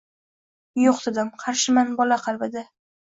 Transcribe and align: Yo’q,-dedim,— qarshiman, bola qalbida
Yo’q,-dedim,— 0.83 1.29
qarshiman, 1.43 1.93
bola 2.01 2.21
qalbida 2.29 2.65